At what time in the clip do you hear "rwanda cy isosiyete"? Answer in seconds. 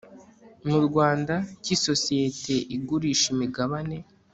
0.87-2.55